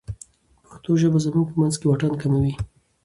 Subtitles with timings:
[0.63, 2.53] پښتو ژبه زموږ په منځ کې واټن کموي.